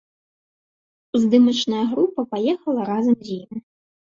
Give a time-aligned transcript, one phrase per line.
[1.25, 3.51] Здымачная група паехала разам з ім.